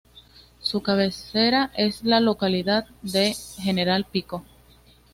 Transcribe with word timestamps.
Su 0.59 0.81
cabecera 0.81 1.69
es 1.77 2.03
la 2.03 2.19
localidad 2.19 2.87
de 3.03 3.35
General 3.59 4.03
Pico. 4.03 4.43